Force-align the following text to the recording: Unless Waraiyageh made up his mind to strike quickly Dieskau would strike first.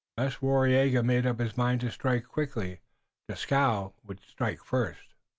Unless 0.17 0.37
Waraiyageh 0.37 1.05
made 1.05 1.27
up 1.27 1.37
his 1.37 1.55
mind 1.55 1.81
to 1.81 1.91
strike 1.91 2.25
quickly 2.25 2.79
Dieskau 3.29 3.93
would 4.03 4.19
strike 4.21 4.63
first. 4.63 5.13